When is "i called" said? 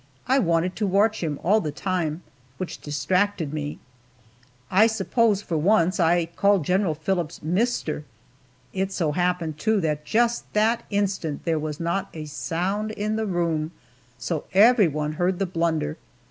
5.99-6.65